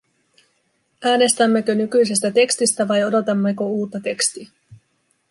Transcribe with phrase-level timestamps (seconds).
[1.03, 4.49] Äänestämmekö nykyisestä tekstistä vai odotammeko uutta tekstiä?